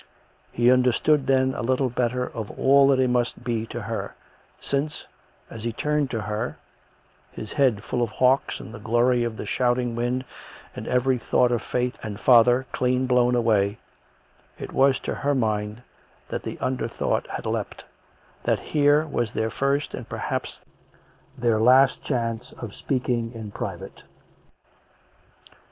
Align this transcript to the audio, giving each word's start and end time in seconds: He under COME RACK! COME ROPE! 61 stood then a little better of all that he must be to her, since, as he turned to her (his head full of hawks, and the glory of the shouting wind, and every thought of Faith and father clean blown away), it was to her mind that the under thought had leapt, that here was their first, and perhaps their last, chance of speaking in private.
He 0.51 0.71
under 0.71 0.91
COME 0.91 0.93
RACK! 0.97 1.03
COME 1.05 1.11
ROPE! 1.13 1.19
61 1.19 1.21
stood 1.21 1.27
then 1.27 1.53
a 1.53 1.61
little 1.61 1.89
better 1.91 2.25
of 2.25 2.49
all 2.57 2.87
that 2.87 2.97
he 2.97 3.05
must 3.05 3.43
be 3.43 3.67
to 3.67 3.81
her, 3.83 4.15
since, 4.59 5.05
as 5.47 5.63
he 5.63 5.71
turned 5.73 6.09
to 6.09 6.21
her 6.21 6.57
(his 7.31 7.53
head 7.53 7.83
full 7.83 8.01
of 8.01 8.09
hawks, 8.09 8.59
and 8.59 8.73
the 8.73 8.79
glory 8.79 9.23
of 9.23 9.37
the 9.37 9.45
shouting 9.45 9.93
wind, 9.95 10.25
and 10.75 10.87
every 10.87 11.19
thought 11.19 11.51
of 11.51 11.61
Faith 11.61 11.99
and 12.01 12.19
father 12.19 12.65
clean 12.71 13.05
blown 13.05 13.35
away), 13.35 13.77
it 14.57 14.73
was 14.73 14.99
to 15.01 15.13
her 15.13 15.35
mind 15.35 15.83
that 16.29 16.41
the 16.41 16.57
under 16.57 16.87
thought 16.87 17.27
had 17.27 17.45
leapt, 17.45 17.85
that 18.41 18.57
here 18.73 19.05
was 19.05 19.33
their 19.33 19.51
first, 19.51 19.93
and 19.93 20.09
perhaps 20.09 20.61
their 21.37 21.59
last, 21.59 22.01
chance 22.01 22.53
of 22.53 22.73
speaking 22.73 23.31
in 23.33 23.51
private. 23.51 24.01